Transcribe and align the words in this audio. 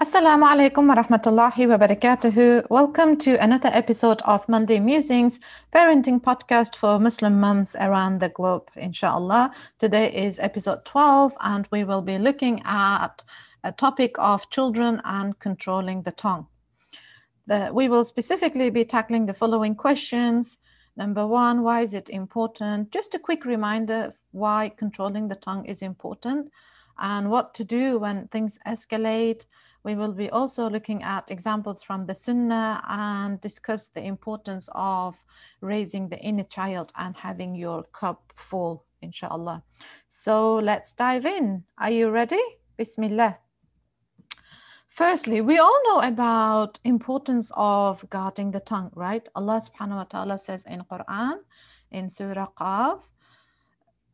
Assalamu 0.00 0.46
alaikum 0.46 0.86
wa 0.86 0.94
rahmatullahi 0.94 1.68
wa 1.68 1.76
barakatuhu. 1.76 2.70
Welcome 2.70 3.16
to 3.16 3.34
another 3.42 3.68
episode 3.72 4.22
of 4.22 4.48
Monday 4.48 4.78
Musings, 4.78 5.40
parenting 5.74 6.20
podcast 6.22 6.76
for 6.76 7.00
Muslim 7.00 7.40
moms 7.40 7.74
around 7.80 8.20
the 8.20 8.28
globe, 8.28 8.70
inshallah. 8.76 9.52
Today 9.80 10.14
is 10.14 10.38
episode 10.38 10.84
12, 10.84 11.36
and 11.40 11.66
we 11.72 11.82
will 11.82 12.00
be 12.00 12.16
looking 12.16 12.62
at 12.64 13.24
a 13.64 13.72
topic 13.72 14.14
of 14.18 14.48
children 14.50 15.02
and 15.04 15.36
controlling 15.40 16.02
the 16.02 16.12
tongue. 16.12 16.46
The, 17.48 17.70
we 17.74 17.88
will 17.88 18.04
specifically 18.04 18.70
be 18.70 18.84
tackling 18.84 19.26
the 19.26 19.34
following 19.34 19.74
questions. 19.74 20.58
Number 20.96 21.26
one, 21.26 21.64
why 21.64 21.80
is 21.80 21.92
it 21.92 22.08
important? 22.08 22.92
Just 22.92 23.16
a 23.16 23.18
quick 23.18 23.44
reminder 23.44 24.14
why 24.30 24.70
controlling 24.76 25.26
the 25.26 25.34
tongue 25.34 25.64
is 25.64 25.82
important 25.82 26.52
and 26.98 27.30
what 27.30 27.54
to 27.54 27.64
do 27.64 27.98
when 27.98 28.28
things 28.28 28.58
escalate 28.66 29.44
we 29.84 29.94
will 29.94 30.12
be 30.12 30.28
also 30.30 30.68
looking 30.68 31.02
at 31.02 31.30
examples 31.30 31.82
from 31.82 32.04
the 32.04 32.14
Sunnah 32.14 32.82
and 32.88 33.40
discuss 33.40 33.88
the 33.88 34.02
importance 34.02 34.68
of 34.72 35.16
raising 35.60 36.08
the 36.08 36.18
inner 36.18 36.44
child 36.44 36.92
and 36.96 37.16
having 37.16 37.54
your 37.54 37.84
cup 37.84 38.32
full, 38.36 38.84
inshallah. 39.02 39.62
So 40.08 40.56
let's 40.56 40.92
dive 40.92 41.24
in. 41.24 41.64
Are 41.78 41.90
you 41.90 42.10
ready? 42.10 42.42
Bismillah. 42.76 43.38
Firstly, 44.88 45.40
we 45.40 45.58
all 45.58 45.80
know 45.84 46.00
about 46.00 46.80
importance 46.82 47.52
of 47.54 48.04
guarding 48.10 48.50
the 48.50 48.60
tongue, 48.60 48.90
right? 48.94 49.26
Allah 49.36 49.62
subhanahu 49.62 49.96
wa 49.96 50.04
ta'ala 50.04 50.38
says 50.38 50.64
in 50.66 50.82
Quran, 50.82 51.36
in 51.92 52.10
Surah 52.10 52.48
Qaf, 52.60 53.00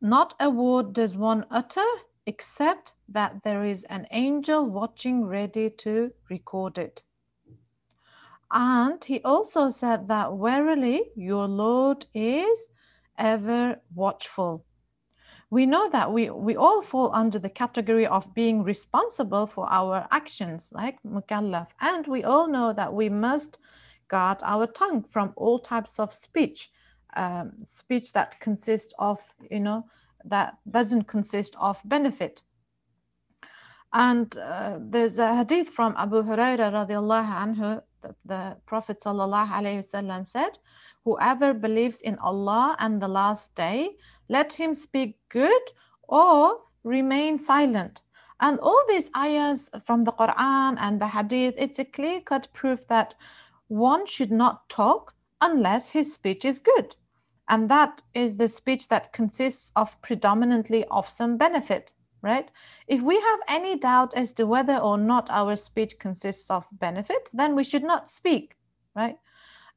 not 0.03 0.35
a 0.39 0.51
word 0.51 0.93
does 0.93 1.17
one 1.17 1.47
utter 1.51 1.91
except 2.27 2.93
that 3.09 3.43
there 3.45 3.65
is 3.65 3.85
an 3.85 4.07
angel 4.11 4.65
watching 4.67 5.25
ready 5.25 5.71
to 5.71 6.13
record 6.31 6.79
it. 6.79 7.03
And 8.51 9.03
he 9.03 9.21
also 9.23 9.71
said 9.71 10.09
that 10.09 10.31
verily 10.33 11.11
your 11.17 11.49
Lord 11.49 12.07
is 12.15 12.71
ever 13.19 13.81
watchful. 13.95 14.65
We 15.51 15.67
know 15.67 15.89
that 15.91 16.13
we, 16.13 16.31
we 16.31 16.57
all 16.57 16.83
fall 16.83 17.11
under 17.15 17.39
the 17.39 17.49
category 17.51 18.07
of 18.07 18.35
being 18.35 18.63
responsible 18.63 19.47
for 19.47 19.71
our 19.71 20.07
actions, 20.11 20.69
like 20.73 20.99
mukallaf. 21.07 21.69
And 21.81 22.07
we 22.07 22.25
all 22.25 22.49
know 22.49 22.73
that 22.73 22.93
we 22.93 23.09
must 23.09 23.59
guard 24.09 24.39
our 24.43 24.67
tongue 24.67 25.05
from 25.05 25.33
all 25.37 25.59
types 25.59 25.99
of 25.99 26.15
speech, 26.15 26.71
um, 27.17 27.53
speech 27.65 28.13
that 28.13 28.41
consists 28.41 28.93
of, 28.99 29.21
you 29.51 29.61
know, 29.61 29.87
that 30.25 30.59
doesn't 30.71 31.05
consist 31.05 31.55
of 31.59 31.79
benefit. 31.85 32.43
And 33.93 34.37
uh, 34.37 34.79
there's 34.81 35.19
a 35.19 35.37
hadith 35.37 35.69
from 35.69 35.95
Abu 35.97 36.23
Huraira 36.23 36.73
radiallahu 36.73 37.33
anhu, 37.45 37.83
the, 38.03 38.15
the 38.25 38.57
Prophet 38.67 38.99
sallallahu 39.05 39.51
alayhi 39.51 39.85
wasallam 39.85 40.27
said, 40.27 40.59
whoever 41.05 41.55
believes 41.55 42.01
in 42.01 42.19
Allah 42.19 42.77
and 42.81 43.01
the 43.01 43.09
last 43.09 43.55
day, 43.55 43.91
let 44.29 44.53
him 44.53 44.75
speak 44.75 45.19
good 45.29 45.63
or 46.09 46.59
remain 46.83 47.39
silent. 47.39 48.03
And 48.41 48.59
all 48.59 48.83
these 48.89 49.11
ayahs 49.17 49.71
from 49.85 50.05
the 50.05 50.13
Quran 50.13 50.77
and 50.79 51.01
the 51.01 51.09
hadith, 51.09 51.55
it's 51.57 51.79
a 51.79 51.85
clear-cut 51.85 52.49
proof 52.53 52.87
that 52.89 53.15
one 53.69 54.07
should 54.07 54.33
not 54.33 54.69
talk 54.69 55.15
unless 55.41 55.91
his 55.91 56.13
speech 56.13 56.45
is 56.45 56.59
good. 56.59 56.97
And 57.49 57.69
that 57.71 58.03
is 58.15 58.37
the 58.37 58.49
speech 58.49 58.89
that 58.89 59.13
consists 59.13 59.71
of 59.77 60.01
predominantly 60.01 60.85
of 60.87 61.09
some 61.09 61.37
benefit, 61.37 61.95
right? 62.23 62.51
If 62.89 63.03
we 63.03 63.21
have 63.21 63.41
any 63.49 63.79
doubt 63.79 64.15
as 64.15 64.33
to 64.33 64.47
whether 64.47 64.77
or 64.77 64.97
not 64.97 65.29
our 65.31 65.57
speech 65.57 65.99
consists 65.99 66.51
of 66.51 66.67
benefit, 66.73 67.29
then 67.33 67.55
we 67.55 67.65
should 67.65 67.85
not 67.85 68.09
speak, 68.09 68.57
right? 68.97 69.19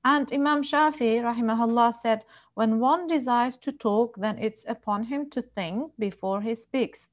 And 0.06 0.32
Imam 0.32 0.64
Shafi, 0.64 1.22
rahimahullah, 1.22 1.94
said, 1.94 2.24
when 2.54 2.80
one 2.80 3.08
desires 3.08 3.58
to 3.58 3.74
talk, 3.74 4.16
then 4.18 4.38
it's 4.38 4.64
upon 4.68 5.04
him 5.04 5.30
to 5.32 5.42
think 5.42 5.92
before 6.00 6.40
he 6.40 6.56
speaks. 6.56 7.10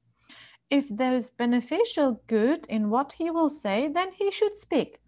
If 0.69 0.87
there 0.89 1.13
is 1.13 1.29
beneficial 1.29 2.21
good 2.27 2.65
in 2.69 2.89
what 2.89 3.11
he 3.13 3.29
will 3.29 3.49
say, 3.49 3.89
then 3.89 4.13
he 4.13 4.31
should 4.31 4.55
speak. 4.55 5.01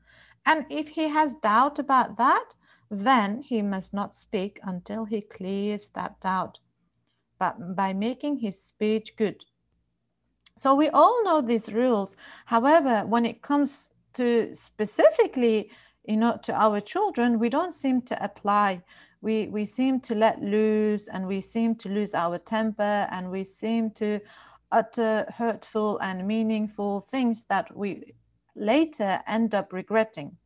And 0.45 0.65
if 0.69 0.89
he 0.89 1.07
has 1.07 1.35
doubt 1.35 1.79
about 1.79 2.17
that, 2.17 2.53
then 2.89 3.41
he 3.41 3.61
must 3.61 3.93
not 3.93 4.15
speak 4.15 4.59
until 4.63 5.05
he 5.05 5.21
clears 5.21 5.89
that 5.89 6.19
doubt, 6.21 6.59
but 7.39 7.75
by 7.75 7.93
making 7.93 8.37
his 8.37 8.61
speech 8.61 9.15
good. 9.15 9.43
So 10.55 10.73
we 10.73 10.89
all 10.89 11.23
know 11.23 11.41
these 11.41 11.71
rules. 11.71 12.15
However, 12.45 13.05
when 13.05 13.25
it 13.25 13.41
comes 13.41 13.91
to 14.13 14.49
specifically, 14.53 15.69
you 16.05 16.17
know, 16.17 16.39
to 16.43 16.53
our 16.53 16.81
children, 16.81 17.37
we 17.37 17.49
don't 17.49 17.73
seem 17.73 18.01
to 18.03 18.23
apply. 18.23 18.81
We 19.21 19.47
we 19.47 19.65
seem 19.65 19.99
to 20.01 20.15
let 20.15 20.41
loose, 20.41 21.07
and 21.07 21.27
we 21.27 21.41
seem 21.41 21.75
to 21.75 21.89
lose 21.89 22.13
our 22.13 22.37
temper, 22.37 23.07
and 23.11 23.29
we 23.29 23.43
seem 23.43 23.91
to 23.91 24.19
utter 24.71 25.25
hurtful 25.37 25.97
and 25.99 26.27
meaningful 26.27 27.01
things 27.01 27.45
that 27.45 27.75
we 27.75 28.13
later 28.55 29.21
end 29.27 29.53
up 29.53 29.73
regretting. 29.73 30.37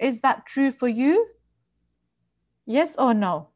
Is 0.00 0.20
that 0.20 0.46
true 0.46 0.72
for 0.72 0.88
you? 0.88 1.26
Yes 2.66 2.96
or 2.96 3.14
no? 3.14 3.48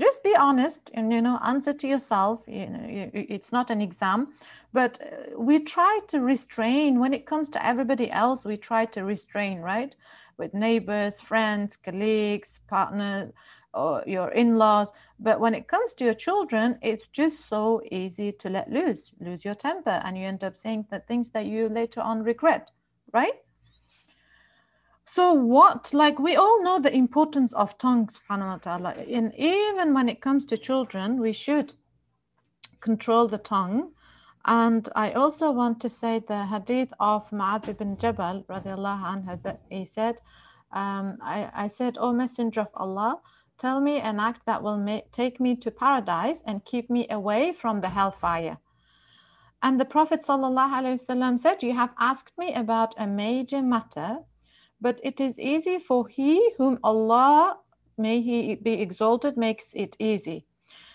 Just 0.00 0.24
be 0.24 0.34
honest 0.34 0.90
and 0.94 1.12
you 1.12 1.20
know 1.20 1.38
answer 1.44 1.74
to 1.74 1.86
yourself. 1.86 2.40
You 2.46 2.70
know, 2.70 2.86
it's 3.12 3.52
not 3.52 3.70
an 3.70 3.82
exam, 3.82 4.28
but 4.72 4.98
uh, 5.02 5.38
we 5.38 5.60
try 5.60 6.00
to 6.08 6.20
restrain 6.20 7.00
when 7.00 7.12
it 7.12 7.26
comes 7.26 7.50
to 7.50 7.64
everybody 7.64 8.10
else. 8.10 8.46
We 8.46 8.56
try 8.56 8.86
to 8.86 9.04
restrain, 9.04 9.60
right? 9.60 9.94
With 10.38 10.54
neighbors, 10.54 11.20
friends, 11.20 11.76
colleagues, 11.76 12.60
partners, 12.66 13.32
or 13.74 14.02
your 14.06 14.30
in-laws. 14.30 14.90
But 15.18 15.38
when 15.38 15.54
it 15.54 15.68
comes 15.68 15.92
to 15.94 16.04
your 16.06 16.14
children, 16.14 16.78
it's 16.80 17.08
just 17.08 17.46
so 17.46 17.82
easy 17.90 18.32
to 18.32 18.48
let 18.48 18.72
loose, 18.72 19.12
lose 19.20 19.44
your 19.44 19.54
temper, 19.54 20.00
and 20.02 20.16
you 20.16 20.24
end 20.24 20.44
up 20.44 20.56
saying 20.56 20.86
the 20.90 21.00
things 21.00 21.30
that 21.32 21.44
you 21.44 21.68
later 21.68 22.00
on 22.00 22.22
regret, 22.22 22.70
right? 23.12 23.34
So 25.12 25.32
what, 25.32 25.92
like 25.92 26.20
we 26.20 26.36
all 26.36 26.62
know 26.62 26.78
the 26.78 26.94
importance 26.94 27.52
of 27.54 27.76
tongue, 27.78 28.06
subhanahu 28.06 28.46
wa 28.46 28.58
ta'ala. 28.58 28.90
And 28.90 29.34
even 29.34 29.92
when 29.92 30.08
it 30.08 30.20
comes 30.20 30.46
to 30.46 30.56
children, 30.56 31.18
we 31.18 31.32
should 31.32 31.72
control 32.78 33.26
the 33.26 33.38
tongue. 33.38 33.90
And 34.44 34.88
I 34.94 35.10
also 35.10 35.50
want 35.50 35.80
to 35.80 35.88
say 35.88 36.20
the 36.20 36.46
hadith 36.46 36.92
of 37.00 37.28
Mu'adh 37.30 37.68
ibn 37.68 37.96
Jabal, 37.96 38.44
radiallahu 38.48 39.02
anhu, 39.12 39.42
that 39.42 39.62
he 39.68 39.84
said, 39.84 40.20
um, 40.70 41.18
I, 41.20 41.50
I 41.54 41.66
said, 41.66 41.98
O 41.98 42.12
Messenger 42.12 42.60
of 42.60 42.68
Allah, 42.74 43.20
tell 43.58 43.80
me 43.80 43.98
an 43.98 44.20
act 44.20 44.46
that 44.46 44.62
will 44.62 44.78
make, 44.78 45.10
take 45.10 45.40
me 45.40 45.56
to 45.56 45.72
paradise 45.72 46.40
and 46.46 46.64
keep 46.64 46.88
me 46.88 47.08
away 47.10 47.52
from 47.52 47.80
the 47.80 47.88
hellfire. 47.88 48.58
And 49.60 49.80
the 49.80 49.84
Prophet 49.84 50.20
ﷺ 50.20 51.40
said, 51.40 51.64
You 51.64 51.74
have 51.74 51.94
asked 51.98 52.38
me 52.38 52.54
about 52.54 52.94
a 52.96 53.08
major 53.08 53.60
matter 53.60 54.20
but 54.80 55.00
it 55.02 55.20
is 55.20 55.38
easy 55.38 55.78
for 55.78 56.08
he 56.08 56.52
whom 56.56 56.78
Allah, 56.82 57.58
may 57.98 58.20
he 58.20 58.54
be 58.54 58.74
exalted, 58.74 59.36
makes 59.36 59.72
it 59.74 59.96
easy. 59.98 60.46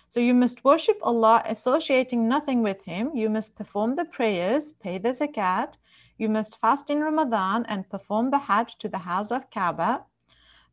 So 0.07 0.19
you 0.19 0.33
must 0.33 0.63
worship 0.63 0.97
Allah 1.01 1.43
associating 1.45 2.27
nothing 2.27 2.61
with 2.61 2.85
Him. 2.85 3.11
You 3.13 3.29
must 3.29 3.55
perform 3.55 3.95
the 3.95 4.05
prayers, 4.05 4.71
pay 4.71 4.97
the 4.97 5.09
zakat. 5.09 5.73
You 6.17 6.29
must 6.29 6.59
fast 6.61 6.89
in 6.89 7.01
Ramadan 7.01 7.65
and 7.67 7.89
perform 7.89 8.31
the 8.31 8.37
Hajj 8.37 8.77
to 8.77 8.87
the 8.87 8.99
house 8.99 9.31
of 9.31 9.49
Kaaba. 9.49 10.05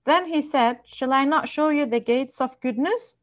Then 0.04 0.26
he 0.26 0.42
said, 0.42 0.80
Shall 0.84 1.12
I 1.12 1.24
not 1.24 1.48
show 1.48 1.70
you 1.70 1.86
the 1.86 2.00
gates 2.00 2.40
of 2.40 2.60
goodness? 2.60 3.16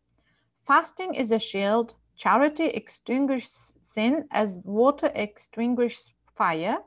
Fasting 0.66 1.14
is 1.14 1.32
a 1.32 1.40
shield. 1.40 1.96
Charity 2.18 2.66
extinguishes 2.66 3.74
sin 3.82 4.28
as 4.32 4.60
water 4.66 5.12
extinguishes 5.16 6.14
fire 6.36 6.80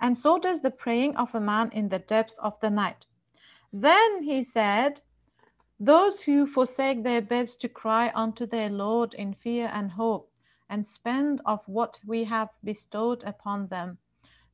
and 0.00 0.16
so 0.16 0.38
does 0.38 0.60
the 0.60 0.70
praying 0.70 1.16
of 1.16 1.34
a 1.34 1.40
man 1.40 1.70
in 1.72 1.88
the 1.88 1.98
depths 1.98 2.38
of 2.38 2.58
the 2.60 2.70
night. 2.70 3.06
Then 3.72 4.22
he 4.22 4.42
said, 4.44 5.00
Those 5.80 6.22
who 6.22 6.46
forsake 6.46 7.02
their 7.02 7.20
beds 7.20 7.56
to 7.56 7.68
cry 7.68 8.12
unto 8.14 8.46
their 8.46 8.70
Lord 8.70 9.14
in 9.14 9.34
fear 9.34 9.70
and 9.72 9.92
hope, 9.92 10.30
and 10.68 10.86
spend 10.86 11.40
of 11.44 11.66
what 11.66 12.00
we 12.06 12.24
have 12.24 12.50
bestowed 12.62 13.24
upon 13.24 13.68
them. 13.68 13.98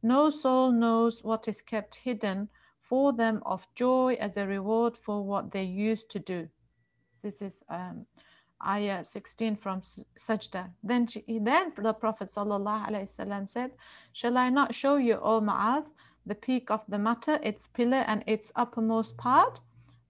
No 0.03 0.31
soul 0.31 0.73
knows 0.73 1.23
what 1.23 1.47
is 1.49 1.61
kept 1.61 1.95
hidden 1.95 2.49
for 2.81 3.13
them 3.13 3.43
of 3.47 3.67
joy 3.75 4.15
as 4.15 4.37
a 4.37 4.47
reward 4.47 4.97
for 4.97 5.23
what 5.23 5.53
they 5.53 5.65
used 5.65 6.11
to 6.11 6.19
do. 6.19 6.49
This 7.23 7.43
is 7.43 7.63
um, 7.69 8.07
ayah 8.67 9.05
16 9.05 9.57
from 9.57 9.83
Sajda. 10.19 10.71
Then, 10.83 11.07
she, 11.07 11.25
then 11.29 11.73
the 11.77 11.93
Prophet 11.93 12.31
ﷺ 12.31 13.51
said, 13.51 13.73
Shall 14.13 14.37
I 14.37 14.51
not 14.51 14.75
show 14.75 14.97
you, 14.97 15.19
O 15.23 15.41
Mu'adh, 15.41 15.87
the 16.27 16.35
peak 16.35 16.71
of 16.71 16.83
the 16.89 16.99
matter, 16.99 17.39
its 17.43 17.67
pillar 17.69 18.05
and 18.07 18.25
its 18.27 18.53
uppermost 18.57 19.17
part? 19.17 19.61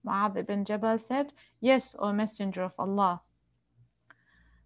Mu'adh 0.05 0.37
ibn 0.37 0.65
Jabal 0.65 0.97
said, 0.99 1.33
Yes, 1.59 1.95
O 1.99 2.11
Messenger 2.11 2.63
of 2.63 2.73
Allah. 2.77 3.21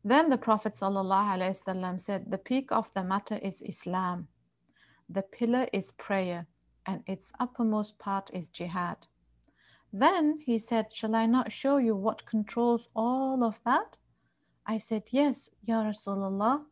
Then 0.04 0.30
the 0.30 0.38
Prophet 0.38 0.74
ﷺ 0.74 2.02
said, 2.02 2.32
The 2.32 2.38
peak 2.38 2.72
of 2.72 2.94
the 2.94 3.04
matter 3.04 3.38
is 3.38 3.62
Islam. 3.62 4.28
The 5.10 5.22
pillar 5.24 5.68
is 5.74 5.92
prayer. 5.92 6.48
and 6.86 7.04
its 7.08 7.32
uppermost 7.40 7.98
part 7.98 8.30
is 8.34 8.50
jihad. 8.50 9.08
Then 9.98 10.40
he 10.40 10.60
said, 10.60 10.94
Shall 10.94 11.16
I 11.16 11.26
not 11.26 11.54
show 11.54 11.78
you 11.78 11.96
what 11.96 12.26
controls 12.26 12.90
all 12.94 13.46
of 13.46 13.62
that? 13.64 13.98
I 14.66 14.78
said, 14.78 15.04
Yes, 15.12 15.50
Ya 15.64 15.84
Rasulullah. 15.84 16.66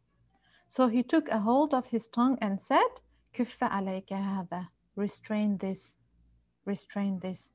So 0.67 0.89
he 0.89 1.03
took 1.03 1.29
a 1.29 1.39
hold 1.39 1.73
of 1.73 1.87
his 1.87 2.07
tongue 2.07 2.37
and 2.41 2.61
said, 2.61 2.99
Kuffa 3.33 3.71
alayka 3.71 4.19
hada. 4.19 4.67
Restrain 4.97 5.57
this. 5.57 5.95
Restrain 6.65 7.19
this. 7.19 7.51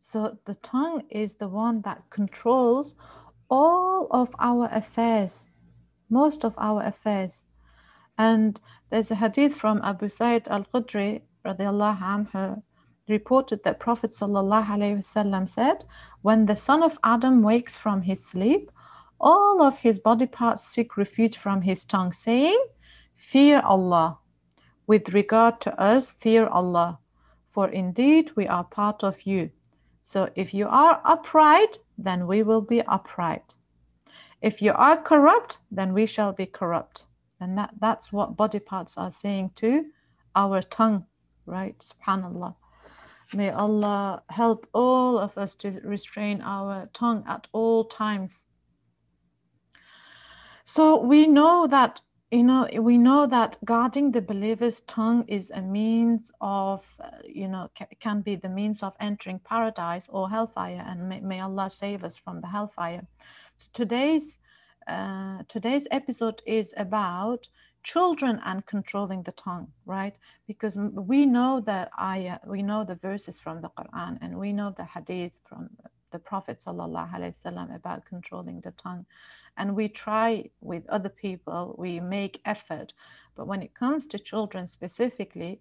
So 0.00 0.38
the 0.44 0.54
tongue 0.54 1.02
is 1.10 1.34
the 1.34 1.48
one 1.48 1.80
that 1.80 2.08
controls 2.10 2.94
all 3.50 4.06
of 4.12 4.32
our 4.38 4.68
affairs, 4.70 5.50
most 6.08 6.44
of 6.44 6.54
our 6.56 6.84
affairs. 6.84 7.42
And 8.16 8.60
there's 8.90 9.10
a 9.10 9.16
hadith 9.16 9.56
from 9.56 9.80
Abu 9.82 10.08
Sa'id 10.08 10.46
al-Khudri 10.46 11.22
radiallahu 11.44 12.00
anhu 12.00 12.62
reported 13.10 13.62
that 13.64 13.80
Prophet 13.80 14.12
ﷺ 14.12 15.48
said, 15.48 15.84
When 16.22 16.46
the 16.46 16.56
son 16.56 16.82
of 16.82 16.98
Adam 17.04 17.42
wakes 17.42 17.76
from 17.76 18.02
his 18.02 18.24
sleep, 18.24 18.70
all 19.20 19.60
of 19.60 19.78
his 19.78 19.98
body 19.98 20.26
parts 20.26 20.66
seek 20.66 20.96
refuge 20.96 21.36
from 21.36 21.62
his 21.62 21.84
tongue, 21.84 22.12
saying, 22.12 22.58
Fear 23.16 23.60
Allah. 23.60 24.18
With 24.86 25.10
regard 25.10 25.60
to 25.60 25.80
us, 25.80 26.12
fear 26.12 26.46
Allah, 26.46 26.98
for 27.50 27.68
indeed 27.68 28.30
we 28.34 28.48
are 28.48 28.64
part 28.64 29.04
of 29.04 29.22
you. 29.22 29.50
So 30.02 30.30
if 30.34 30.54
you 30.54 30.66
are 30.68 31.00
upright, 31.04 31.78
then 31.98 32.26
we 32.26 32.42
will 32.42 32.62
be 32.62 32.80
upright. 32.82 33.54
If 34.42 34.62
you 34.62 34.72
are 34.72 34.96
corrupt, 34.96 35.58
then 35.70 35.92
we 35.92 36.06
shall 36.06 36.32
be 36.32 36.46
corrupt. 36.46 37.06
And 37.40 37.56
that, 37.58 37.70
that's 37.78 38.12
what 38.12 38.36
body 38.36 38.58
parts 38.58 38.96
are 38.96 39.12
saying 39.12 39.52
to 39.56 39.84
our 40.34 40.62
tongue, 40.62 41.04
right? 41.46 41.78
Subhanallah. 41.78 42.54
May 43.34 43.50
Allah 43.50 44.22
help 44.28 44.66
all 44.72 45.18
of 45.18 45.38
us 45.38 45.54
to 45.56 45.80
restrain 45.84 46.40
our 46.40 46.88
tongue 46.92 47.24
at 47.28 47.48
all 47.52 47.84
times. 47.84 48.44
So 50.64 51.00
we 51.00 51.26
know 51.26 51.66
that 51.68 52.00
you 52.30 52.44
know 52.44 52.68
we 52.80 52.96
know 52.96 53.26
that 53.26 53.58
guarding 53.64 54.12
the 54.12 54.20
believer's 54.22 54.80
tongue 54.82 55.24
is 55.26 55.50
a 55.50 55.60
means 55.60 56.30
of 56.40 56.84
uh, 57.00 57.10
you 57.24 57.48
know 57.48 57.68
can 57.98 58.20
be 58.20 58.36
the 58.36 58.48
means 58.48 58.82
of 58.82 58.94
entering 59.00 59.40
paradise 59.40 60.06
or 60.08 60.30
hellfire 60.30 60.84
and 60.86 61.08
may, 61.08 61.20
may 61.20 61.40
allah 61.40 61.68
save 61.68 62.04
us 62.04 62.16
from 62.16 62.40
the 62.40 62.46
hellfire 62.46 63.02
so 63.56 63.68
today's 63.72 64.38
uh, 64.86 65.42
today's 65.48 65.88
episode 65.90 66.40
is 66.46 66.72
about 66.76 67.48
children 67.82 68.40
and 68.44 68.66
controlling 68.66 69.22
the 69.22 69.32
tongue 69.32 69.68
right? 69.86 70.16
Because 70.46 70.76
we 70.76 71.26
know 71.26 71.60
that 71.66 71.90
ayah 72.00 72.38
we 72.46 72.62
know 72.62 72.84
the 72.84 72.96
verses 72.96 73.40
from 73.40 73.60
the 73.60 73.70
quran 73.70 74.18
and 74.20 74.38
we 74.38 74.52
know 74.52 74.74
the 74.76 74.84
hadith 74.84 75.32
from 75.48 75.70
the 76.10 76.18
prophet 76.18 76.58
sallallahu 76.58 77.74
about 77.74 78.04
controlling 78.04 78.60
the 78.60 78.72
tongue. 78.72 79.06
And 79.56 79.76
we 79.76 79.88
try 79.88 80.50
with 80.60 80.88
other 80.88 81.08
people 81.08 81.74
we 81.78 82.00
make 82.00 82.40
effort. 82.44 82.92
But 83.36 83.46
when 83.46 83.62
it 83.62 83.74
comes 83.74 84.06
to 84.08 84.18
children 84.18 84.66
specifically 84.66 85.60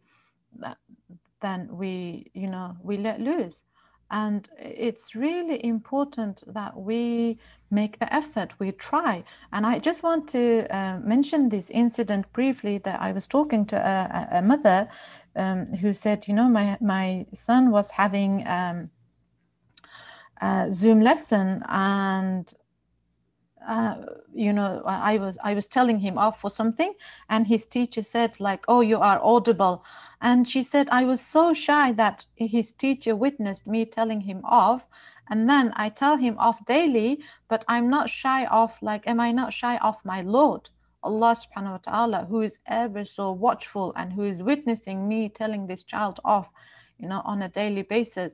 then 1.41 1.67
we 1.71 2.29
you 2.33 2.47
know 2.47 2.75
we 2.81 2.97
let 2.97 3.21
loose 3.21 3.63
and 4.11 4.49
it's 4.57 5.15
really 5.15 5.63
important 5.63 6.43
that 6.47 6.75
we 6.75 7.37
make 7.71 7.99
the 7.99 8.11
effort 8.13 8.59
we 8.59 8.71
try. 8.71 9.23
And 9.53 9.65
i 9.65 9.79
just 9.79 10.03
want 10.03 10.27
to 10.29 10.67
uh, 10.75 10.99
mention 10.99 11.49
this 11.49 11.69
incident 11.69 12.31
briefly 12.33 12.79
that 12.79 12.99
i 13.01 13.11
was 13.11 13.27
talking 13.27 13.65
to 13.67 13.77
a, 13.77 14.37
a 14.37 14.41
mother 14.41 14.87
um, 15.35 15.65
who 15.67 15.93
said 15.93 16.27
you 16.27 16.33
know 16.33 16.49
my 16.49 16.77
my 16.81 17.25
son 17.33 17.71
was 17.71 17.91
having 17.91 18.47
um, 18.47 18.89
a 20.41 20.67
zoom 20.71 21.01
lesson 21.01 21.63
and 21.69 22.53
uh, 23.67 23.95
you 24.33 24.53
know 24.53 24.81
i 24.85 25.17
was 25.17 25.37
i 25.43 25.53
was 25.53 25.67
telling 25.67 25.99
him 25.99 26.17
off 26.17 26.39
for 26.41 26.49
something 26.49 26.93
and 27.29 27.47
his 27.47 27.65
teacher 27.65 28.01
said 28.01 28.39
like 28.39 28.63
oh 28.67 28.81
you 28.81 28.97
are 28.97 29.19
audible 29.23 29.83
and 30.21 30.47
she 30.47 30.63
said 30.63 30.87
i 30.91 31.03
was 31.03 31.21
so 31.21 31.53
shy 31.53 31.91
that 31.91 32.25
his 32.35 32.73
teacher 32.73 33.15
witnessed 33.15 33.65
me 33.65 33.85
telling 33.85 34.21
him 34.21 34.41
off 34.43 34.87
and 35.29 35.49
then 35.49 35.71
i 35.75 35.87
tell 35.89 36.17
him 36.17 36.35
off 36.37 36.63
daily 36.65 37.21
but 37.47 37.63
i'm 37.67 37.89
not 37.89 38.09
shy 38.09 38.45
of 38.47 38.77
like 38.81 39.07
am 39.07 39.19
i 39.19 39.31
not 39.31 39.53
shy 39.53 39.77
of 39.77 40.03
my 40.03 40.21
lord? 40.21 40.69
Allah 41.01 41.33
subhanahu 41.33 41.71
wa 41.71 41.77
ta'ala 41.77 42.25
who 42.25 42.41
is 42.41 42.59
ever 42.65 43.05
so 43.05 43.31
watchful 43.31 43.93
and 43.95 44.11
who 44.11 44.23
is 44.23 44.43
witnessing 44.43 45.07
me 45.07 45.29
telling 45.29 45.65
this 45.65 45.85
child 45.85 46.19
off 46.25 46.51
you 46.97 47.07
know 47.07 47.21
on 47.23 47.41
a 47.41 47.47
daily 47.47 47.83
basis. 47.83 48.33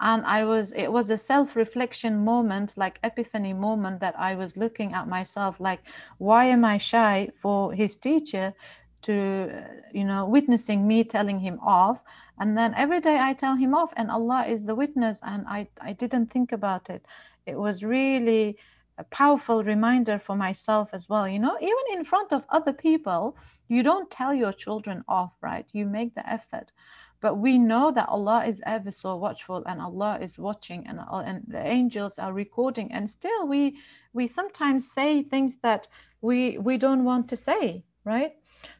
And 0.00 0.24
i 0.24 0.44
was 0.44 0.72
it 0.72 0.90
was 0.90 1.10
a 1.10 1.18
self-reflection 1.18 2.24
moment 2.24 2.72
like 2.76 2.98
epiphany 3.04 3.52
moment 3.52 4.00
that 4.00 4.18
i 4.18 4.34
was 4.34 4.56
looking 4.56 4.94
at 4.94 5.06
myself 5.06 5.60
like 5.60 5.80
why 6.16 6.46
am 6.46 6.64
i 6.64 6.78
shy 6.78 7.28
for 7.42 7.74
his 7.74 7.96
teacher 7.96 8.54
to 9.02 9.50
you 9.92 10.04
know 10.04 10.26
witnessing 10.26 10.86
me 10.86 11.04
telling 11.04 11.40
him 11.40 11.58
off. 11.60 12.02
And 12.38 12.56
then 12.56 12.74
every 12.74 13.00
day 13.00 13.18
i 13.18 13.32
tell 13.34 13.56
him 13.56 13.74
off 13.74 13.92
and 13.96 14.10
allah 14.10 14.46
is 14.46 14.64
the 14.64 14.74
witness 14.74 15.20
and 15.22 15.46
i 15.46 15.68
i 15.80 15.92
didn't 15.92 16.26
think 16.26 16.52
about 16.52 16.90
it. 16.90 17.04
It 17.46 17.58
was 17.58 17.84
really 17.84 18.58
a 18.98 19.04
powerful 19.04 19.62
reminder 19.64 20.18
for 20.18 20.36
myself 20.36 20.90
as 20.92 21.08
well. 21.08 21.28
You 21.28 21.38
know 21.38 21.56
even 21.60 21.98
in 21.98 22.04
front 22.04 22.32
of 22.32 22.44
other 22.48 22.72
people 22.72 23.36
you 23.68 23.82
don't 23.82 24.10
tell 24.10 24.34
your 24.34 24.52
children 24.52 25.04
off 25.08 25.32
right? 25.40 25.68
You 25.72 25.86
make 25.86 26.14
the 26.14 26.28
effort. 26.28 26.72
But 27.20 27.34
we 27.36 27.58
know 27.58 27.92
that 27.92 28.08
Allah 28.08 28.46
is 28.46 28.62
ever 28.64 28.90
so 28.90 29.14
watchful 29.16 29.62
and 29.66 29.78
Allah 29.80 30.18
is 30.22 30.38
watching 30.38 30.86
and, 30.86 31.00
uh, 31.00 31.18
and 31.18 31.44
the 31.46 31.64
angels 31.64 32.18
are 32.18 32.32
recording. 32.32 32.90
And 32.92 33.10
still 33.10 33.46
we 33.46 33.76
we 34.14 34.26
sometimes 34.26 34.90
say 34.90 35.22
things 35.22 35.58
that 35.58 35.86
we 36.22 36.56
we 36.58 36.78
don't 36.78 37.04
want 37.04 37.28
to 37.28 37.36
say 37.36 37.84
right 38.04 38.32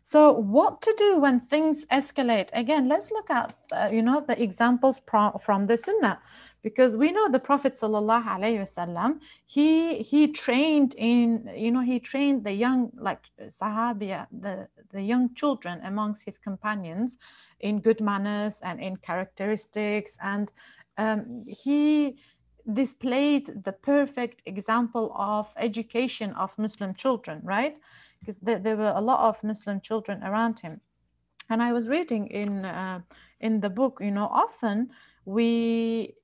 so 0.02 0.32
what 0.32 0.82
to 0.82 0.94
do 0.96 1.18
when 1.18 1.40
things 1.40 1.84
escalate? 1.86 2.50
Again 2.52 2.88
let's 2.88 3.10
look 3.10 3.30
at 3.30 3.54
uh, 3.72 3.88
you 3.92 4.02
know 4.02 4.24
the 4.26 4.40
examples 4.42 5.00
pro- 5.00 5.38
from 5.38 5.66
the 5.66 5.78
sunnah 5.78 6.20
because 6.62 6.96
we 6.96 7.10
know 7.10 7.30
the 7.30 7.38
prophet 7.38 7.74
sallallahu 7.74 8.24
alaihi 8.24 8.60
wasallam 8.60 9.20
he 9.46 10.02
he 10.02 10.28
trained 10.28 10.94
in 10.98 11.50
you 11.56 11.70
know 11.70 11.80
he 11.80 11.98
trained 11.98 12.44
the 12.44 12.52
young 12.52 12.90
like 12.96 13.24
sahabia 13.48 14.26
the 14.30 14.68
the 14.92 15.00
young 15.00 15.32
children 15.34 15.80
amongst 15.84 16.24
his 16.24 16.38
companions 16.38 17.18
in 17.60 17.80
good 17.80 18.00
manners 18.00 18.60
and 18.62 18.80
in 18.80 18.96
characteristics. 18.96 20.16
And 20.22 20.50
um, 20.98 21.44
he 21.46 22.16
displayed 22.72 23.64
the 23.64 23.72
perfect 23.72 24.42
example 24.44 25.12
of 25.16 25.50
education 25.56 26.30
of 26.34 26.56
muslim 26.58 26.94
children 26.94 27.40
right 27.42 27.78
because 28.20 28.38
there, 28.38 28.58
there 28.58 28.76
were 28.76 28.92
a 28.94 29.00
lot 29.00 29.28
of 29.28 29.42
muslim 29.42 29.80
children 29.80 30.22
around 30.22 30.60
him. 30.60 30.80
And 31.48 31.62
i 31.62 31.72
was 31.72 31.88
reading 31.88 32.28
in 32.28 32.64
uh, 32.64 33.00
in 33.40 33.60
the 33.60 33.70
book 33.70 33.98
you 34.00 34.10
know 34.10 34.28
often 34.30 34.90
we 35.24 36.14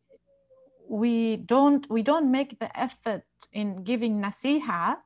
we 0.88 1.36
don't 1.36 1.88
we 1.90 2.02
don't 2.02 2.30
make 2.30 2.58
the 2.58 2.78
effort 2.78 3.24
in 3.52 3.82
giving 3.82 4.20
nasiha. 4.20 4.96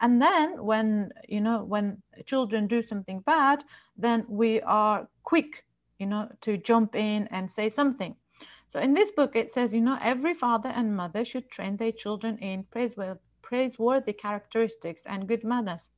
And 0.00 0.20
then 0.20 0.64
when 0.64 1.12
you 1.28 1.40
know 1.40 1.64
when 1.64 2.02
children 2.26 2.66
do 2.66 2.82
something 2.82 3.20
bad 3.20 3.64
then 3.96 4.24
we 4.28 4.60
are 4.62 5.08
quick 5.22 5.64
you 5.98 6.06
know 6.06 6.28
to 6.40 6.56
jump 6.56 6.94
in 6.94 7.28
and 7.28 7.50
say 7.50 7.68
something. 7.68 8.16
So 8.68 8.80
in 8.80 8.94
this 8.94 9.12
book 9.12 9.36
it 9.36 9.52
says 9.52 9.72
you 9.72 9.80
know 9.80 9.98
every 10.02 10.34
father 10.34 10.70
and 10.70 10.96
mother 10.96 11.24
should 11.24 11.50
train 11.50 11.76
their 11.76 11.92
children 11.92 12.38
in 12.38 12.64
praiseworthy, 12.64 13.20
praiseworthy 13.52 14.14
characteristics 14.14 15.02
and 15.04 15.28
good 15.28 15.44
manners. 15.44 15.90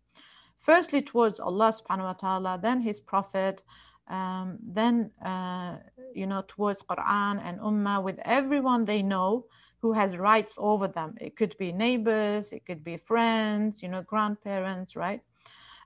Firstly 0.58 1.00
towards 1.02 1.38
allah 1.38 1.70
subhanahu 1.70 2.10
wa 2.10 2.18
ta'ala 2.24 2.52
then 2.60 2.80
his 2.80 2.98
prophet 2.98 3.62
um, 4.08 4.58
then 4.60 4.94
uh, 5.24 5.76
you 6.12 6.26
know 6.26 6.42
towards 6.48 6.82
quran 6.82 7.34
and 7.46 7.60
ummah 7.60 8.02
with 8.02 8.18
everyone 8.24 8.84
they 8.84 9.02
know 9.02 9.46
who 9.82 9.92
has 9.92 10.16
rights 10.16 10.54
over 10.58 10.88
them. 10.88 11.14
It 11.20 11.36
could 11.36 11.54
be 11.56 11.70
neighbors 11.70 12.50
it 12.50 12.66
could 12.66 12.82
be 12.82 12.96
friends 12.96 13.82
you 13.82 13.88
know 13.88 14.02
grandparents 14.02 14.96
right 14.96 15.22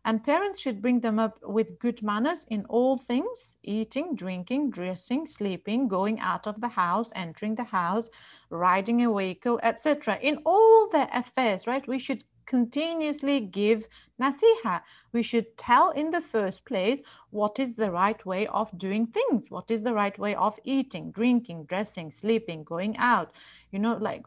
and 0.05 0.25
parents 0.25 0.59
should 0.59 0.83
bring 0.83 1.00
them 1.00 1.19
up 1.19 1.38
with 1.43 1.78
good 1.78 2.02
manners 2.02 2.47
in 2.50 2.64
all 2.67 2.97
things 2.97 3.55
eating 3.62 4.14
drinking 4.14 4.71
dressing 4.71 5.26
sleeping 5.26 5.88
going 5.88 6.19
out 6.21 6.47
of 6.47 6.61
the 6.61 6.69
house 6.69 7.11
entering 7.14 7.55
the 7.55 7.64
house 7.64 8.09
riding 8.50 9.05
a 9.05 9.12
vehicle 9.12 9.61
etc 9.62 10.19
in 10.23 10.38
all 10.45 10.88
their 10.88 11.09
affairs 11.12 11.67
right 11.67 11.87
we 11.88 11.99
should 11.99 12.25
continuously 12.49 13.40
give 13.40 13.87
nasiha. 14.21 14.81
We 15.12 15.23
should 15.23 15.57
tell 15.59 15.90
in 15.90 16.11
the 16.11 16.23
first 16.23 16.64
place 16.64 17.02
what 17.31 17.59
is 17.61 17.75
the 17.75 17.90
right 17.90 18.25
way 18.25 18.47
of 18.47 18.76
doing 18.78 19.07
things, 19.07 19.50
what 19.50 19.71
is 19.71 19.83
the 19.83 19.93
right 19.93 20.19
way 20.19 20.35
of 20.35 20.59
eating, 20.64 21.12
drinking, 21.12 21.64
dressing, 21.64 22.11
sleeping, 22.11 22.64
going 22.64 22.97
out. 22.97 23.33
You 23.71 23.78
know, 23.78 23.99
like 23.99 24.25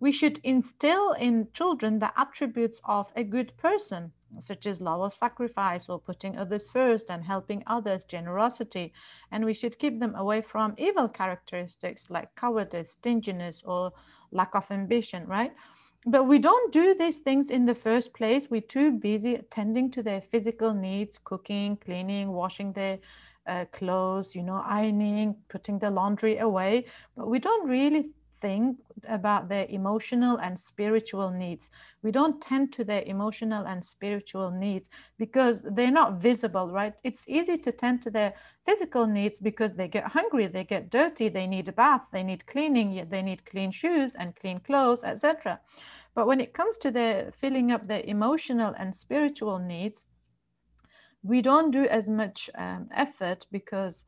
we 0.00 0.12
should 0.12 0.40
instill 0.42 1.12
in 1.12 1.48
children 1.52 1.98
the 1.98 2.18
attributes 2.18 2.80
of 2.84 3.12
a 3.14 3.22
good 3.22 3.54
person. 3.58 4.12
Such 4.38 4.66
as 4.66 4.80
love 4.80 5.00
of 5.00 5.14
sacrifice 5.14 5.88
or 5.88 5.98
putting 5.98 6.36
others 6.36 6.68
first 6.68 7.10
and 7.10 7.24
helping 7.24 7.62
others, 7.66 8.04
generosity. 8.04 8.92
And 9.30 9.44
we 9.44 9.54
should 9.54 9.78
keep 9.78 10.00
them 10.00 10.14
away 10.14 10.42
from 10.42 10.74
evil 10.78 11.08
characteristics 11.08 12.10
like 12.10 12.34
cowardice, 12.36 12.92
stinginess, 12.92 13.62
or 13.64 13.92
lack 14.30 14.54
of 14.54 14.70
ambition, 14.70 15.26
right? 15.26 15.52
But 16.06 16.24
we 16.24 16.38
don't 16.38 16.72
do 16.72 16.94
these 16.94 17.18
things 17.18 17.50
in 17.50 17.66
the 17.66 17.74
first 17.74 18.14
place. 18.14 18.48
We're 18.50 18.60
too 18.60 18.92
busy 18.92 19.34
attending 19.34 19.90
to 19.92 20.02
their 20.02 20.20
physical 20.20 20.72
needs, 20.72 21.18
cooking, 21.18 21.76
cleaning, 21.76 22.30
washing 22.32 22.72
their 22.72 22.98
uh, 23.46 23.64
clothes, 23.72 24.34
you 24.34 24.42
know, 24.42 24.62
ironing, 24.64 25.34
putting 25.48 25.78
the 25.78 25.90
laundry 25.90 26.38
away. 26.38 26.84
But 27.16 27.28
we 27.28 27.38
don't 27.38 27.68
really 27.68 28.10
think 28.40 28.78
about 29.08 29.48
their 29.48 29.66
emotional 29.68 30.36
and 30.38 30.58
spiritual 30.58 31.30
needs. 31.30 31.70
We 32.02 32.10
don't 32.10 32.40
tend 32.40 32.72
to 32.74 32.84
their 32.84 33.02
emotional 33.02 33.66
and 33.66 33.84
spiritual 33.84 34.50
needs 34.50 34.88
because 35.18 35.62
they're 35.62 35.90
not 35.90 36.20
visible, 36.20 36.70
right? 36.70 36.94
It's 37.04 37.28
easy 37.28 37.56
to 37.58 37.72
tend 37.72 38.02
to 38.02 38.10
their 38.10 38.34
physical 38.64 39.06
needs 39.06 39.38
because 39.38 39.74
they 39.74 39.88
get 39.88 40.04
hungry, 40.04 40.46
they 40.46 40.64
get 40.64 40.90
dirty, 40.90 41.28
they 41.28 41.46
need 41.46 41.68
a 41.68 41.72
bath, 41.72 42.02
they 42.12 42.22
need 42.22 42.46
cleaning, 42.46 43.06
they 43.08 43.22
need 43.22 43.44
clean 43.44 43.70
shoes 43.70 44.14
and 44.14 44.36
clean 44.36 44.60
clothes, 44.60 45.04
etc. 45.04 45.60
But 46.14 46.26
when 46.26 46.40
it 46.40 46.54
comes 46.54 46.78
to 46.78 46.90
their 46.90 47.30
filling 47.32 47.72
up 47.72 47.86
their 47.86 48.02
emotional 48.04 48.74
and 48.78 48.94
spiritual 48.94 49.58
needs, 49.58 50.06
we 51.22 51.42
don't 51.42 51.70
do 51.70 51.84
as 51.84 52.08
much 52.08 52.48
um, 52.56 52.88
effort 52.94 53.46
because 53.50 54.04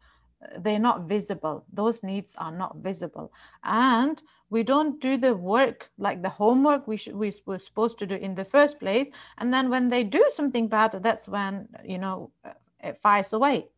they're 0.59 0.78
not 0.78 1.02
visible. 1.02 1.64
Those 1.73 2.02
needs 2.02 2.35
are 2.38 2.52
not 2.52 2.76
visible. 2.76 3.32
And 3.62 4.23
we 4.49 4.62
don't 4.62 5.00
do 5.00 5.16
the 5.16 5.35
work 5.35 5.90
like 5.99 6.23
the 6.23 6.28
homework 6.28 6.88
we 6.88 6.97
should 6.97 7.14
we 7.14 7.32
were 7.47 7.59
supposed 7.59 7.99
to 7.99 8.06
do 8.06 8.14
in 8.14 8.35
the 8.35 8.44
first 8.44 8.80
place. 8.80 9.09
And 9.38 9.52
then 9.52 9.70
when 9.70 9.88
they 9.88 10.04
do 10.04 10.25
something 10.35 10.68
bad 10.68 10.92
that's 11.02 11.28
when 11.28 11.68
you 11.85 11.99
know 11.99 12.30
uh, 12.44 12.50
it 12.82 12.99
fires 13.00 13.32
away. 13.32 13.68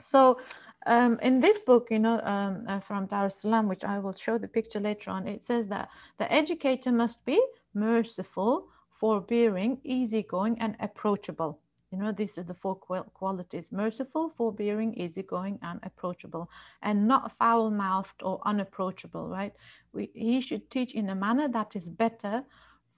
So 0.00 0.38
um, 0.86 1.18
in 1.22 1.40
this 1.40 1.58
book, 1.58 1.88
you 1.90 1.98
know, 1.98 2.20
um, 2.22 2.64
uh, 2.68 2.80
from 2.80 3.06
Dar 3.06 3.30
Salaam, 3.30 3.68
which 3.68 3.84
I 3.84 3.98
will 3.98 4.14
show 4.14 4.38
the 4.38 4.48
picture 4.48 4.80
later 4.80 5.10
on, 5.10 5.26
it 5.26 5.44
says 5.44 5.66
that 5.68 5.90
the 6.18 6.32
educator 6.32 6.92
must 6.92 7.24
be 7.24 7.40
merciful, 7.74 8.68
forbearing, 8.90 9.78
easygoing, 9.84 10.58
and 10.60 10.76
approachable. 10.80 11.60
You 11.90 11.98
know, 11.98 12.12
these 12.12 12.36
are 12.36 12.42
the 12.42 12.54
four 12.54 12.76
qualities 12.76 13.72
merciful, 13.72 14.28
forbearing, 14.36 14.92
easygoing, 14.94 15.58
and 15.62 15.80
approachable, 15.82 16.50
and 16.82 17.08
not 17.08 17.32
foul 17.32 17.70
mouthed 17.70 18.22
or 18.22 18.40
unapproachable, 18.44 19.26
right? 19.28 19.54
We, 19.92 20.10
he 20.12 20.42
should 20.42 20.70
teach 20.70 20.92
in 20.92 21.08
a 21.08 21.14
manner 21.14 21.48
that 21.48 21.76
is 21.76 21.88
better, 21.88 22.44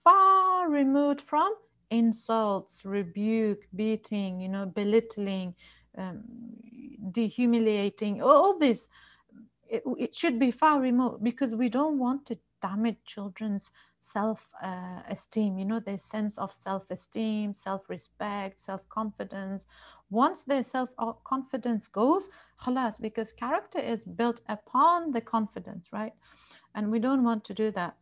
far 0.03 0.69
removed 0.69 1.21
from 1.21 1.55
insults, 1.91 2.85
rebuke, 2.85 3.67
beating, 3.75 4.41
you 4.41 4.49
know, 4.49 4.67
belittling, 4.67 5.55
um, 5.97 6.23
dehumiliating, 7.11 8.23
all 8.23 8.59
this. 8.59 8.89
It, 9.69 9.85
it 9.99 10.15
should 10.17 10.41
be 10.41 10.51
far 10.51 10.81
remote 10.81 11.23
because 11.23 11.55
we 11.55 11.69
don't 11.69 11.99
want 11.99 12.27
to 12.27 12.39
damage 12.63 12.99
children's 13.05 13.71
self 14.01 14.49
uh, 14.63 15.01
esteem 15.09 15.59
you 15.59 15.65
know 15.65 15.81
their 15.81 15.99
sense 15.99 16.39
of 16.39 16.53
self 16.53 16.91
esteem 16.91 17.55
self 17.55 17.89
respect 17.91 18.59
self 18.59 18.89
confidence 18.89 19.67
once 20.11 20.45
their 20.45 20.63
self 20.63 20.89
confidence 21.25 21.87
goes 21.87 22.31
halas 22.65 23.01
because 23.01 23.33
character 23.33 23.79
is 23.79 24.05
built 24.05 24.41
upon 24.49 25.13
the 25.13 25.21
confidence 25.21 25.89
right? 25.93 26.13
And 26.75 26.91
we 26.91 26.99
don't 26.99 27.25
want 27.25 27.45
to 27.45 27.55
do 27.55 27.71
that. 27.73 27.97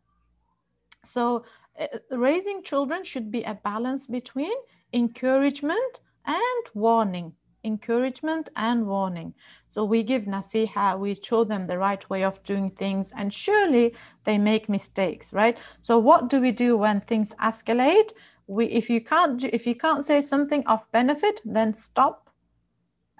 So 1.04 1.44
uh, 1.78 1.86
raising 2.10 2.62
children 2.62 3.04
should 3.04 3.30
be 3.30 3.42
a 3.42 3.54
balance 3.54 4.06
between 4.06 4.56
encouragement 4.92 6.00
and 6.26 6.64
warning 6.74 7.32
encouragement 7.64 8.48
and 8.56 8.86
warning. 8.86 9.34
So 9.66 9.84
we 9.84 10.02
give 10.02 10.22
nasiha, 10.22 10.98
we 10.98 11.14
show 11.14 11.44
them 11.44 11.66
the 11.66 11.78
right 11.78 12.08
way 12.10 12.24
of 12.24 12.42
doing 12.44 12.70
things, 12.70 13.12
and 13.16 13.32
surely 13.32 13.94
they 14.24 14.38
make 14.38 14.68
mistakes, 14.68 15.32
right? 15.32 15.58
So 15.82 15.98
what 15.98 16.28
do 16.28 16.40
we 16.40 16.52
do 16.52 16.76
when 16.76 17.00
things 17.00 17.34
escalate? 17.42 18.12
We, 18.46 18.66
if 18.66 18.88
you 18.88 19.00
can't, 19.00 19.44
if 19.44 19.66
you 19.66 19.74
can't 19.74 20.04
say 20.04 20.20
something 20.20 20.66
of 20.66 20.90
benefit, 20.92 21.40
then 21.44 21.74
stop 21.74 22.30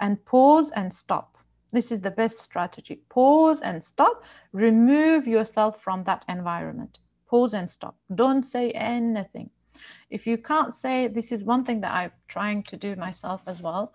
and 0.01 0.25
pause 0.25 0.71
and 0.71 0.93
stop. 0.93 1.37
This 1.71 1.93
is 1.93 2.01
the 2.01 2.11
best 2.11 2.39
strategy. 2.39 3.03
Pause 3.11 3.61
and 3.61 3.85
stop. 3.85 4.25
Remove 4.53 5.27
yourself 5.27 5.83
from 5.83 6.05
that 6.05 6.25
environment. 6.29 7.01
Pause 7.29 7.55
and 7.55 7.71
stop. 7.71 7.97
Don't 8.15 8.43
say 8.43 8.71
anything 8.71 9.51
if 10.11 10.27
you 10.27 10.39
can't 10.39 10.73
say 10.73 11.09
this 11.09 11.33
is 11.33 11.45
one 11.45 11.65
thing 11.65 11.81
that 11.81 11.93
i'm 11.93 12.13
trying 12.29 12.63
to 12.63 12.77
do 12.77 12.97
myself 12.97 13.43
as 13.47 13.61
well 13.61 13.93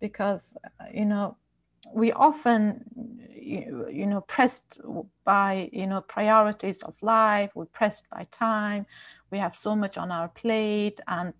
because 0.00 0.54
uh, 0.80 0.84
you 0.92 1.04
know 1.04 1.36
we 1.94 2.12
often 2.12 2.84
you 3.42 4.06
know 4.06 4.20
pressed 4.22 4.80
by 5.24 5.68
you 5.72 5.86
know 5.86 6.00
priorities 6.02 6.82
of 6.82 6.94
life 7.02 7.50
we're 7.54 7.64
pressed 7.66 8.08
by 8.10 8.26
time 8.30 8.86
we 9.30 9.38
have 9.38 9.56
so 9.56 9.74
much 9.74 9.98
on 9.98 10.10
our 10.12 10.28
plate 10.28 11.00
and 11.08 11.32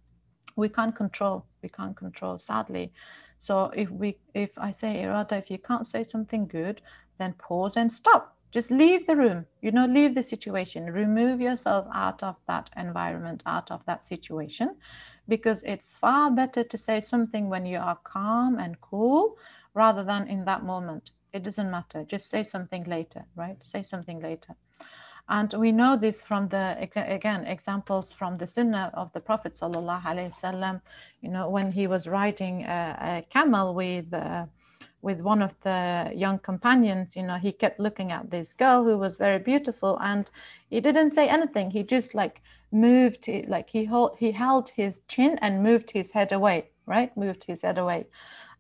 we 0.57 0.69
can't 0.69 0.97
control 0.97 1.47
we 1.63 1.69
can't 1.69 1.97
control 1.97 2.39
sadly. 2.39 2.93
So 3.39 3.71
if 3.75 3.91
we 3.91 4.19
if 4.35 4.51
i 4.59 4.71
say 4.71 5.03
Iroda 5.03 5.39
if 5.39 5.51
you 5.51 5.59
can't 5.59 5.87
say 5.87 6.05
something 6.05 6.47
good 6.47 6.81
then 7.19 7.33
pause 7.35 7.77
and 7.77 7.93
stop 7.93 8.37
just 8.53 8.71
leave 8.71 9.07
the 9.07 9.17
room. 9.17 9.47
You 9.63 9.73
know 9.73 9.87
leave 9.87 10.15
the 10.15 10.23
situation. 10.23 10.85
Remove 10.87 11.41
yourself 11.41 11.87
out 11.95 12.23
of 12.23 12.37
that 12.47 12.71
environment 12.77 13.43
out 13.47 13.71
of 13.71 13.85
that 13.87 14.05
situation 14.07 14.77
because 15.27 15.63
it's 15.65 15.95
far 16.01 16.31
better 16.31 16.63
to 16.63 16.79
say 16.79 17.01
something 17.01 17.49
when 17.49 17.65
you 17.67 17.79
are 17.79 17.99
calm 18.05 18.59
and 18.59 18.81
cool 18.81 19.37
rather 19.75 20.05
than 20.05 20.29
in 20.29 20.45
that 20.45 20.65
moment. 20.65 21.11
It 21.33 21.43
doesn't 21.43 21.71
matter. 21.71 22.05
Just 22.05 22.29
say 22.29 22.43
something 22.45 22.85
later 22.85 23.25
right? 23.35 23.57
Say 23.63 23.83
something 23.83 24.21
later. 24.21 24.55
And 25.29 25.55
we 25.55 25.73
know 25.73 25.97
this 25.97 26.23
from 26.23 26.49
the 26.49 26.77
again 26.79 27.47
examples 27.47 28.13
from 28.13 28.37
the 28.39 28.47
sunnah 28.47 28.91
of 28.95 29.13
the 29.13 29.21
prophet 29.21 29.55
sallallahu 29.55 30.03
alaihi 30.03 30.35
wasallam 30.35 30.81
you 31.21 31.31
know 31.31 31.49
when 31.49 31.71
he 31.73 31.87
was 31.87 32.09
riding 32.09 32.65
a, 32.65 32.99
a 33.01 33.27
camel 33.31 33.73
with 33.73 34.13
uh, 34.13 34.47
with 35.03 35.21
one 35.21 35.43
of 35.43 35.59
the 35.63 36.11
young 36.15 36.39
companions, 36.39 37.17
you 37.17 37.25
know, 37.25 37.37
he 37.37 37.51
kept 37.51 37.81
looking 37.81 38.13
at 38.13 38.31
this 38.31 38.55
girl 38.55 38.85
who 38.85 38.97
was 38.97 39.19
very 39.19 39.41
beautiful 39.41 39.99
and 40.01 40.31
he 40.71 40.81
didn't 40.81 41.11
say 41.11 41.29
anything. 41.29 41.73
He 41.73 41.83
just 41.83 42.15
like 42.15 42.41
moved, 42.71 43.29
like 43.49 43.69
he 43.69 43.85
hold, 43.85 44.17
he 44.19 44.31
held 44.31 44.71
his 44.71 45.03
chin 45.09 45.39
and 45.43 45.63
moved 45.63 45.91
his 45.91 46.13
head 46.13 46.33
away, 46.33 46.71
right? 46.87 47.15
Moved 47.17 47.45
his 47.45 47.63
head 47.63 47.79
away. 47.79 48.07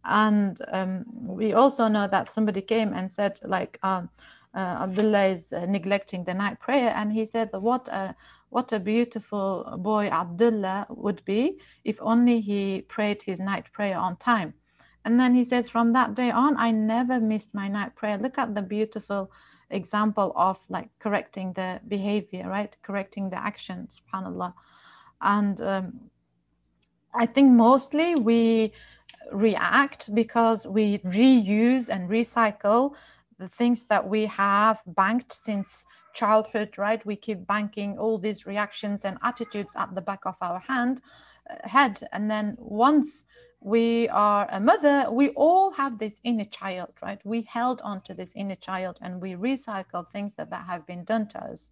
And 0.05 0.61
um, 0.73 1.05
we 1.07 1.53
also 1.53 1.87
know 1.87 2.09
that 2.09 2.33
somebody 2.33 2.61
came 2.61 2.93
and 2.93 3.11
said 3.11 3.39
like, 3.45 3.79
um, 3.85 4.11
uh, 4.55 4.83
Abdullah 4.83 5.27
is 5.27 5.53
uh, 5.53 5.65
neglecting 5.67 6.25
the 6.25 6.35
night 6.35 6.59
prayer. 6.59 6.93
And 6.97 7.13
he 7.13 7.25
said, 7.25 7.51
what 7.53 7.87
a, 7.89 8.17
what 8.51 8.73
a 8.73 8.81
beautiful 8.81 9.79
boy 9.79 10.09
Abdullah 10.09 10.89
would 10.91 11.25
be 11.25 11.61
if 11.85 11.99
only 12.03 12.41
he 12.41 12.83
prayed 12.83 13.23
his 13.23 13.39
night 13.39 13.73
prayer 13.73 13.97
on 13.97 14.17
time 14.17 14.55
and 15.05 15.19
then 15.19 15.35
he 15.35 15.45
says, 15.45 15.69
from 15.69 15.93
that 15.95 16.15
day 16.15 16.31
on, 16.31 16.57
I 16.57 16.71
never 16.71 17.21
missed 17.21 17.55
my 17.55 17.69
night 17.69 17.97
prayer. 17.97 18.19
Look 18.19 18.39
at 18.39 18.55
the 18.55 18.63
beautiful 18.63 19.31
example 19.71 20.33
of 20.37 20.59
like 20.69 20.91
correcting 21.01 21.53
the 21.55 21.81
behavior, 21.89 22.49
right? 22.49 22.77
Correcting 22.83 23.31
the 23.31 23.39
action, 23.39 23.89
subhanAllah. 23.91 24.55
And 25.21 25.61
um, 25.61 26.01
I 27.15 27.27
think 27.27 27.53
mostly 27.53 28.15
we 28.15 28.73
react 29.33 30.15
because 30.15 30.67
we 30.67 30.99
reuse 30.99 31.89
and 31.89 32.09
recycle 32.09 32.95
the 33.39 33.49
things 33.49 33.85
that 33.85 34.07
we 34.07 34.27
have 34.27 34.83
banked 34.87 35.33
since 35.33 35.85
childhood, 36.15 36.79
right? 36.79 37.05
We 37.05 37.17
keep 37.17 37.47
banking 37.47 37.99
all 37.99 38.19
these 38.19 38.47
reactions 38.47 39.05
and 39.05 39.19
attitudes 39.23 39.75
at 39.77 39.95
the 39.95 40.01
back 40.01 40.21
of 40.27 40.37
our 40.41 40.61
hand, 40.61 41.01
uh, 41.51 41.67
head. 41.67 42.07
And 42.13 42.31
then 42.31 42.57
once 42.59 43.25
we 43.65 44.09
are 44.09 44.49
a 44.51 44.59
mother, 44.59 45.07
we 45.11 45.29
all 45.31 45.71
have 45.73 45.99
this 45.99 46.15
inner 46.25 46.45
child, 46.45 46.89
right? 47.01 47.21
We 47.25 47.43
held 47.43 47.81
on 47.83 48.01
to 48.03 48.15
this 48.15 48.33
inner 48.35 48.57
child 48.57 48.99
and 49.01 49.21
we 49.21 49.35
recycle 49.35 50.11
things 50.11 50.35
that, 50.35 50.51
that 50.51 50.67
have 50.67 50.85
been 50.85 51.05
done 51.05 51.29
to 51.29 51.45
us. 51.45 51.69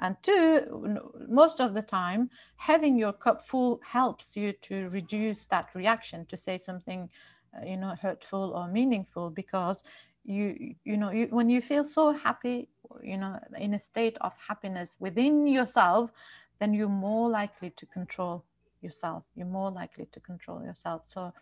And 0.00 0.16
two, 0.22 0.98
most 1.28 1.60
of 1.60 1.72
the 1.74 1.82
time, 1.82 2.28
having 2.56 2.98
your 2.98 3.12
cup 3.12 3.46
full 3.46 3.80
helps 3.88 4.36
you 4.36 4.52
to 4.62 4.90
reduce 4.90 5.44
that 5.44 5.74
reaction 5.74 6.26
to 6.26 6.36
say 6.36 6.58
something, 6.58 7.08
uh, 7.56 7.64
you 7.64 7.76
know, 7.78 7.94
hurtful 8.00 8.52
or 8.54 8.68
meaningful 8.68 9.30
because 9.30 9.84
you, 10.24 10.74
you 10.84 10.96
know, 10.96 11.10
you, 11.10 11.28
when 11.30 11.48
you 11.48 11.62
feel 11.62 11.84
so 11.84 12.12
happy, 12.12 12.68
you 13.02 13.16
know, 13.16 13.38
in 13.56 13.74
a 13.74 13.80
state 13.80 14.18
of 14.20 14.32
happiness 14.48 14.96
within 14.98 15.46
yourself, 15.46 16.10
then 16.58 16.74
you're 16.74 16.88
more 16.88 17.30
likely 17.30 17.70
to 17.70 17.86
control 17.86 18.44
yourself. 18.82 19.24
You're 19.34 19.46
more 19.46 19.70
likely 19.70 20.06
to 20.12 20.20
control 20.20 20.62
yourself. 20.64 21.02
So 21.06 21.32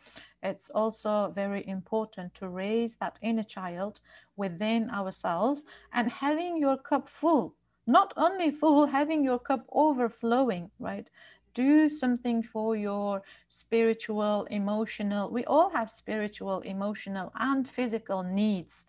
it's 0.42 0.70
also 0.70 1.32
very 1.34 1.66
important 1.66 2.34
to 2.34 2.48
raise 2.48 2.96
that 2.96 3.18
inner 3.22 3.42
child 3.42 4.00
within 4.36 4.90
ourselves 4.90 5.64
and 5.92 6.10
having 6.10 6.56
your 6.56 6.76
cup 6.76 7.08
full. 7.08 7.54
Not 7.86 8.12
only 8.16 8.50
full 8.50 8.86
having 8.86 9.24
your 9.24 9.38
cup 9.38 9.66
overflowing 9.72 10.70
right? 10.78 11.08
Do 11.54 11.88
something 11.90 12.42
for 12.44 12.76
your 12.76 13.22
spiritual, 13.48 14.44
emotional. 14.50 15.30
We 15.30 15.44
all 15.44 15.70
have 15.70 15.90
spiritual, 15.90 16.60
emotional, 16.60 17.32
and 17.34 17.68
physical 17.68 18.22
needs. 18.22 18.84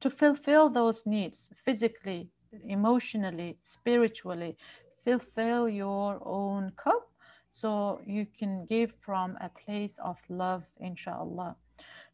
To 0.00 0.10
fulfill 0.10 0.68
those 0.68 1.06
needs 1.06 1.50
physically, 1.64 2.30
emotionally, 2.64 3.58
spiritually, 3.62 4.56
fulfill 5.04 5.68
your 5.68 6.20
own 6.24 6.72
cup 6.76 7.08
so 7.54 8.00
you 8.04 8.26
can 8.36 8.66
give 8.66 8.92
from 9.00 9.38
a 9.40 9.48
place 9.48 9.96
of 10.02 10.18
love, 10.28 10.64
inshallah. 10.80 11.54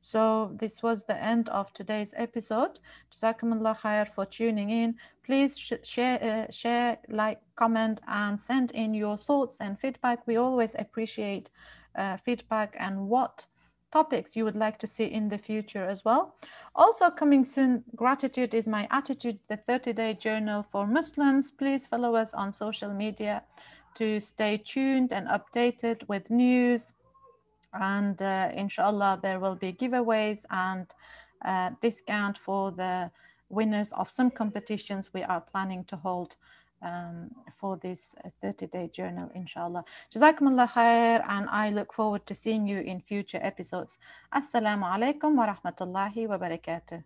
So 0.02 0.54
this 0.60 0.82
was 0.82 1.04
the 1.04 1.16
end 1.16 1.48
of 1.48 1.72
today's 1.72 2.12
episode. 2.14 2.78
Jazakumullah 3.10 3.78
khair 3.80 4.06
for 4.06 4.26
tuning 4.26 4.68
in. 4.68 4.96
Please 5.24 5.58
sh 5.58 5.72
share, 5.82 6.18
uh, 6.22 6.52
share, 6.52 6.98
like, 7.08 7.40
comment, 7.56 8.02
and 8.06 8.38
send 8.38 8.72
in 8.72 8.92
your 8.92 9.16
thoughts 9.16 9.56
and 9.60 9.80
feedback. 9.80 10.26
We 10.26 10.36
always 10.36 10.74
appreciate 10.78 11.50
uh, 11.96 12.18
feedback 12.18 12.76
and 12.78 13.08
what 13.08 13.46
topics 13.92 14.36
you 14.36 14.44
would 14.44 14.56
like 14.56 14.78
to 14.78 14.86
see 14.86 15.06
in 15.06 15.28
the 15.28 15.38
future 15.38 15.84
as 15.84 16.04
well. 16.04 16.36
Also 16.74 17.10
coming 17.10 17.46
soon, 17.46 17.82
gratitude 17.96 18.54
is 18.54 18.66
my 18.66 18.86
attitude, 18.90 19.38
the 19.48 19.56
30-day 19.56 20.14
journal 20.14 20.64
for 20.70 20.86
Muslims. 20.86 21.50
Please 21.50 21.86
follow 21.86 22.14
us 22.14 22.32
on 22.34 22.52
social 22.52 22.92
media 22.92 23.42
to 23.94 24.20
stay 24.20 24.58
tuned 24.58 25.12
and 25.12 25.26
updated 25.28 26.08
with 26.08 26.30
news, 26.30 26.94
and 27.72 28.20
uh, 28.20 28.50
inshallah 28.54 29.20
there 29.22 29.38
will 29.38 29.54
be 29.54 29.72
giveaways 29.72 30.44
and 30.50 30.86
uh, 31.44 31.70
discount 31.80 32.38
for 32.38 32.70
the 32.72 33.10
winners 33.48 33.92
of 33.92 34.10
some 34.10 34.30
competitions 34.30 35.10
we 35.12 35.22
are 35.22 35.40
planning 35.40 35.84
to 35.84 35.96
hold 35.96 36.36
um, 36.82 37.30
for 37.58 37.76
this 37.76 38.14
30-day 38.42 38.90
journal 38.92 39.30
inshallah. 39.34 39.84
Jazakumullah 40.14 40.70
khair 40.70 41.24
and 41.28 41.48
i 41.50 41.70
look 41.70 41.92
forward 41.92 42.24
to 42.26 42.34
seeing 42.34 42.66
you 42.66 42.78
in 42.80 43.00
future 43.00 43.40
episodes. 43.42 43.98
Assalamu 44.34 44.84
alaikum 44.84 45.36
wa 45.36 45.54
rahmatullahi 45.54 46.28
wa 46.28 46.38
barakatuh 46.38 47.02